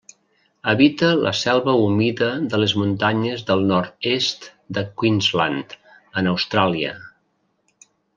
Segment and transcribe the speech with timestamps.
[0.71, 4.47] Habita la selva humida de les muntanyes del nord-est
[4.79, 5.77] de Queensland,
[6.23, 6.95] en Austràlia.